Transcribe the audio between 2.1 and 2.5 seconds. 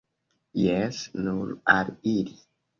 ili!